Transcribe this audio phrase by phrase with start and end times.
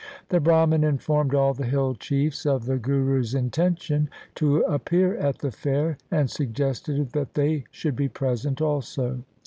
[0.29, 5.51] The Brahman informed all the hill chiefs of the Guru's intention to appear at the
[5.51, 9.19] fair, and suggested that they should be present also.